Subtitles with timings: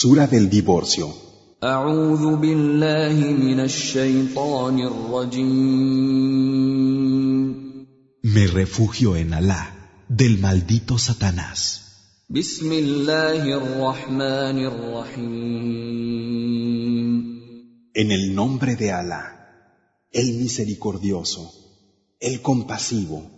[0.00, 1.06] Sura del divorcio.
[8.34, 9.62] Me refugio en Alá
[10.08, 11.58] del maldito Satanás.
[17.94, 19.24] En el nombre de Alá,
[20.10, 21.52] el misericordioso,
[22.18, 23.30] el compasivo.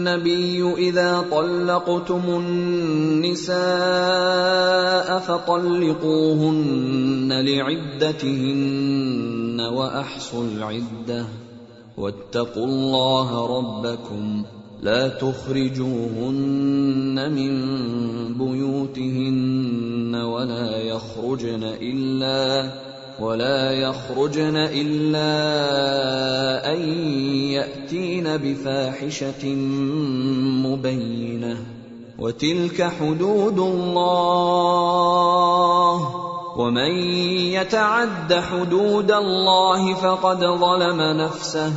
[0.00, 3.58] النبي إذا طلقتم النساء
[5.18, 11.26] فطلقوهن لعدتهن وأحصوا العدة.
[11.96, 14.44] واتقوا الله ربكم.
[14.82, 17.68] لا تخرجوهن من
[18.38, 22.89] بيوتهن ولا يخرجن إلا
[23.20, 25.32] ولا يخرجن الا
[26.72, 26.80] ان
[27.52, 29.46] ياتين بفاحشه
[30.66, 31.56] مبينه
[32.18, 34.70] وتلك حدود الله
[36.56, 36.92] ومن
[37.56, 41.72] يتعد حدود الله فقد ظلم نفسه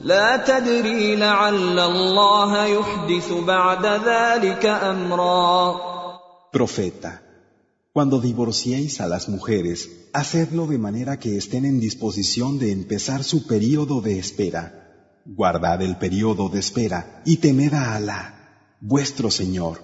[0.00, 5.92] لا تدري لعل الله يحدث بعد ذلك امرا
[6.52, 7.31] Profeta,
[7.92, 13.46] cuando divorciéis a las mujeres, hacedlo de manera que estén en disposición de empezar su
[13.46, 15.20] período de espera.
[15.26, 19.82] Guardad el período de espera y temed a Alá, vuestro Señor.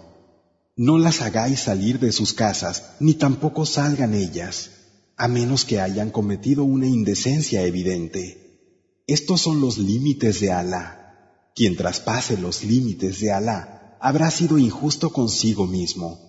[0.75, 4.70] No las hagáis salir de sus casas, ni tampoco salgan ellas,
[5.17, 9.03] a menos que hayan cometido una indecencia evidente.
[9.06, 11.51] Estos son los límites de Alá.
[11.55, 16.28] Quien traspase los límites de Alá habrá sido injusto consigo mismo.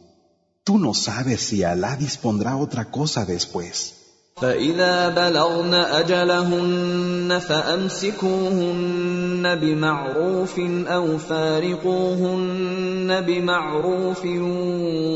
[0.63, 3.95] Tú no sabes si Alá dispondrá otra cosa después.
[4.41, 14.25] فإذا بلغن أجلهن فأمسكوهن بمعروف أو فارقوهن بمعروف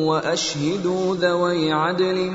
[0.09, 2.31] وأشهدوا ذوي عدل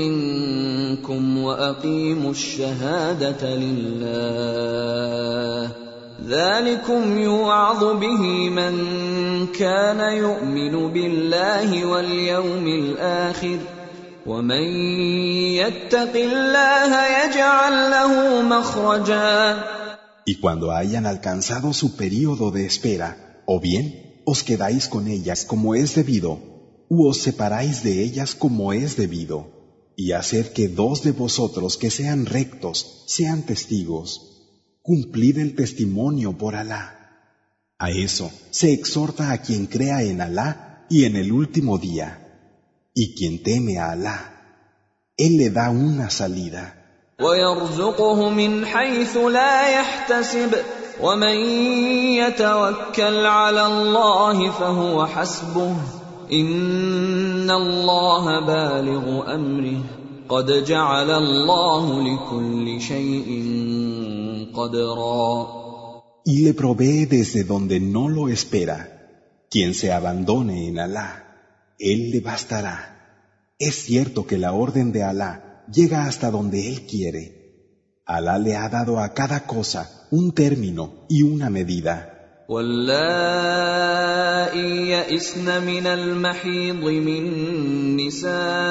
[0.00, 5.70] منكم وأقيموا الشهادة لله
[6.28, 8.74] ذلكم يوعظ به من
[9.59, 13.59] كان يؤمن بالله واليوم الآخر
[14.25, 14.63] ومن
[15.61, 19.57] يتق الله يجعل له مخرجا
[20.25, 25.73] Y cuando hayan alcanzado su período de espera, o bien os quedáis con ellas como
[25.73, 26.31] es debido,
[26.89, 29.37] u os separáis de ellas como es debido,
[29.95, 34.07] y haced que dos de vosotros que sean rectos sean testigos.
[34.81, 37.00] Cumplid el testimonio por Alá.
[37.82, 38.30] A eso.
[38.50, 42.18] Se exhorta a quien crea en Alá y en el último día.
[42.94, 44.30] Y quien teme a Alá,
[45.16, 46.74] Él le da una salida.
[47.20, 50.56] ويرزقه من حيث لا يحتسب.
[51.00, 51.36] ومن
[52.14, 55.76] يتوكل على الله فهو حسبه.
[56.32, 59.82] ان الله بالغ امره.
[60.28, 63.46] قد جعل الله لكل شيء
[64.54, 65.61] قدرا.
[66.25, 68.79] Y le provee desde donde no lo espera.
[69.49, 71.09] Quien se abandone en Alá,
[71.79, 72.77] Él le bastará.
[73.59, 77.23] Es cierto que la orden de Alá llega hasta donde Él quiere.
[78.05, 82.13] Alá le ha dado a cada cosa un término y una medida.
[82.49, 83.87] واللائي
[84.89, 87.23] يئسن من المحيض من
[87.97, 88.70] نسائكم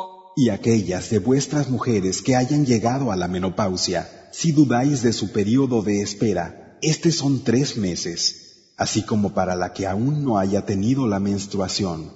[0.35, 5.31] Y aquellas de vuestras mujeres que hayan llegado a la menopausia, si dudáis de su
[5.31, 10.65] periodo de espera, estos son tres meses, así como para la que aún no haya
[10.65, 12.13] tenido la menstruación.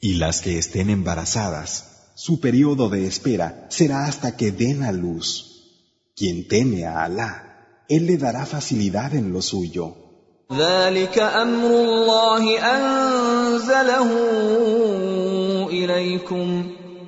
[0.00, 5.74] Y las que estén embarazadas, su periodo de espera será hasta que den a luz.
[6.14, 9.96] Quien teme a Alá, Él le dará facilidad en lo suyo.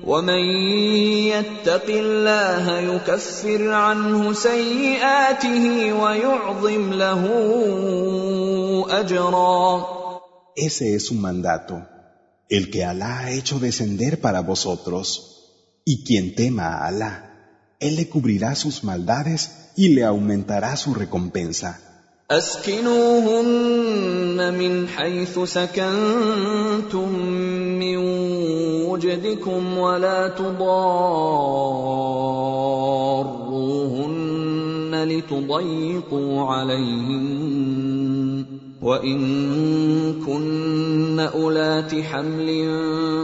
[0.00, 0.44] اليكم ومن
[1.26, 7.22] يتق الله يكفر عنه سيئاته ويعظم له
[9.00, 9.86] اجرا
[10.58, 11.86] Ese es su mandato,
[12.48, 15.32] el que Alá ha hecho descender para vosotros.
[15.84, 17.12] Y quien tema a Alá,
[17.78, 21.78] Él le cubrirá sus maldades y le aumentará su recompensa.
[22.30, 27.18] اسكنوهن من حيث سكنتم
[27.78, 28.19] من
[28.91, 30.63] وجدكم ولا تضاروهن
[35.07, 38.45] لتضيقوا عليهن.
[38.81, 39.19] وإن
[40.25, 42.69] كن أولات حمل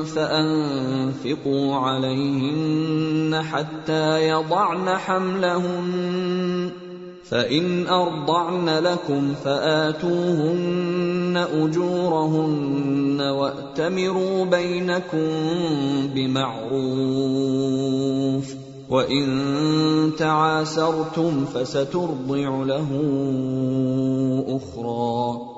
[0.06, 6.70] فأنفقوا عليهن حتى يضعن حملهن.
[7.30, 15.29] فإن أرضعن لكم فآتوهن اجورهن واتمروا بينكم
[16.15, 17.43] بمعروف
[18.91, 22.89] وان تعاسرتم فسترضع له
[24.49, 25.53] اخرى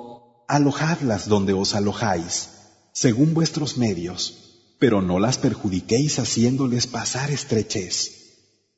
[0.47, 2.35] Alojadlas donde os alojáis,
[2.93, 4.21] según vuestros medios,
[4.79, 7.95] pero no las perjudiquéis haciéndoles pasar estrechez.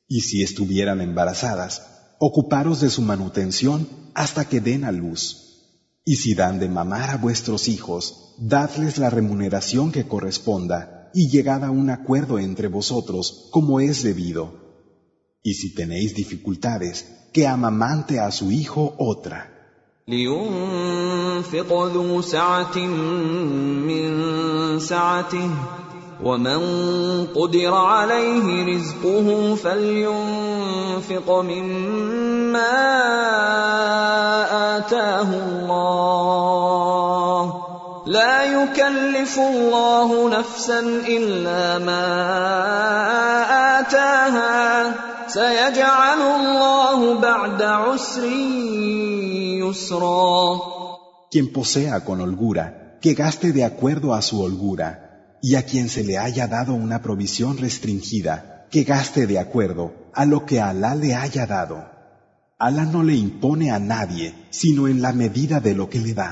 [0.07, 1.73] Y si estuvieran embarazadas,
[2.19, 5.47] ocuparos de su manutención hasta que den a luz.
[6.04, 11.64] Y si dan de mamar a vuestros hijos, dadles la remuneración que corresponda y llegad
[11.64, 14.52] a un acuerdo entre vosotros como es debido.
[15.42, 19.48] Y si tenéis dificultades, que amamante a su hijo otra.
[26.24, 26.60] ومن
[27.34, 32.78] قدر عليه رزقه فلينفق مما
[34.76, 36.32] آتاه الله.
[38.06, 42.06] لا يكلف الله نفسا إلا ما
[43.80, 44.94] آتاها.
[45.28, 48.24] سيجعل الله بعد عسر
[49.62, 50.60] يسرا.
[51.30, 56.03] Quien posea con holgura, que gaste de acuerdo a su holgura, y a quien se
[56.03, 61.15] le haya dado una provisión restringida, que gaste de acuerdo a lo que Alá le
[61.15, 61.85] haya dado.
[62.57, 66.31] Alá no le impone a nadie, sino en la medida de lo que le da.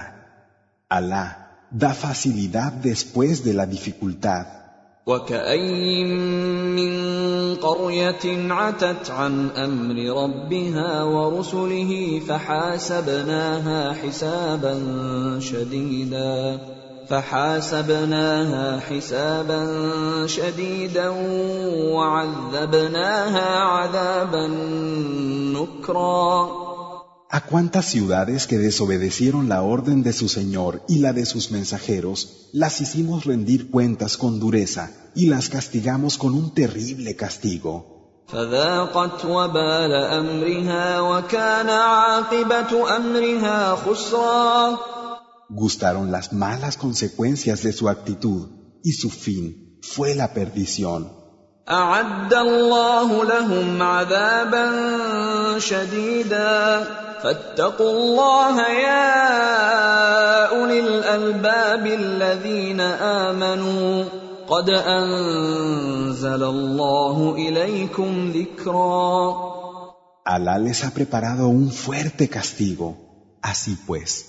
[0.90, 4.48] Alá da facilidad después de la dificultad.
[5.08, 6.04] وكأي
[6.76, 14.74] من قرية عتت عن أمر ربها ورسله فحاسبناها حسابا
[15.40, 16.60] شديدا
[17.10, 19.62] فحاسبناها حسابا
[20.28, 21.10] شديدا
[21.94, 24.48] وعذبناها عذابا
[25.58, 26.66] نكرا
[27.38, 32.48] ¿A cuántas ciudades que desobedecieron la orden de su Señor y la de sus mensajeros,
[32.54, 37.96] las hicimos rendir cuentas con dureza y las castigamos con un terrible castigo?
[45.50, 48.50] Gustaron las malas consecuencias de su actitud
[48.84, 51.12] y su fin fue la perdición.
[51.70, 54.66] أعد الله لهم عذابا
[55.60, 56.84] شديدا
[57.24, 64.06] فاتقوا الله يا أولي الألباب الذين آمنوا
[64.48, 69.56] قد أنزل الله إليكم ذكرا
[70.28, 72.98] Alá les ha preparado un fuerte castigo.
[73.44, 74.29] Así pues,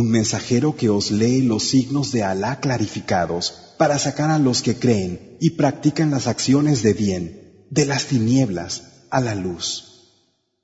[0.00, 3.44] Un mensajero que os lee los signos de Alá clarificados
[3.78, 9.06] para sacar a los que creen y practican las acciones de bien de las tinieblas
[9.10, 9.68] a la luz.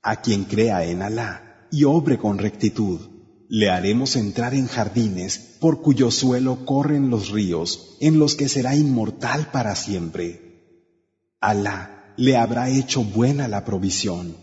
[0.03, 2.99] A quien crea en Alá y obre con rectitud,
[3.49, 8.75] le haremos entrar en jardines por cuyo suelo corren los ríos, en los que será
[8.75, 10.29] inmortal para siempre.
[11.41, 14.42] Alá le habrá hecho buena la provisión.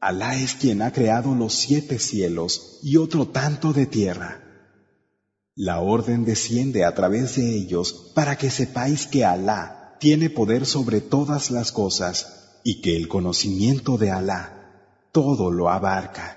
[0.00, 4.42] Alá es quien ha creado los siete cielos y otro tanto de tierra.
[5.54, 11.00] La orden desciende a través de ellos para que sepáis que Alá tiene poder sobre
[11.00, 16.35] todas las cosas y que el conocimiento de Alá todo lo abarca.